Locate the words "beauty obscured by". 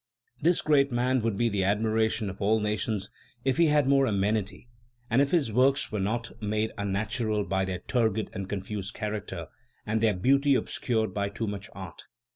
10.15-11.29